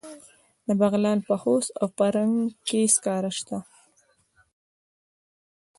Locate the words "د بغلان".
0.67-1.19